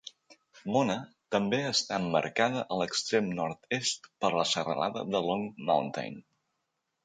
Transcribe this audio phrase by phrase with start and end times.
[0.75, 0.95] Mona
[1.35, 6.23] també està emmarcada a l'extrem nord-est per la serralada de Long Mountain.